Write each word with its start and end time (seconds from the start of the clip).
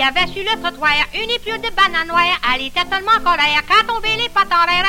y 0.00 0.02
avait 0.02 0.28
sur 0.32 0.40
le 0.42 0.58
trottoir 0.62 0.92
une 1.12 1.28
épieu 1.28 1.58
de 1.58 1.68
banane 1.74 2.10
Elle 2.54 2.66
était 2.68 2.86
tellement 2.86 3.20
colère 3.22 3.62
qu'à 3.68 3.84
tomber 3.86 4.16
les 4.16 4.30
pattes 4.30 4.48
en 4.50 4.66
l'air. 4.66 4.86